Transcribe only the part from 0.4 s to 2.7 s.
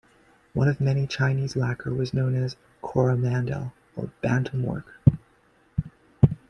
One of many Chinese lacquer was known as